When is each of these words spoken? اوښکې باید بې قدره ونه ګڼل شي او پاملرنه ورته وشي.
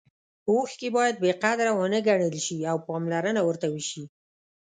اوښکې 0.49 0.89
باید 0.97 1.15
بې 1.23 1.31
قدره 1.43 1.71
ونه 1.77 1.99
ګڼل 2.07 2.31
شي 2.45 2.57
او 2.71 2.77
پاملرنه 2.87 3.41
ورته 3.45 3.67
وشي. 3.73 4.03